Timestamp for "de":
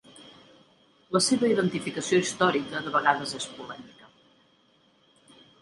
2.87-2.95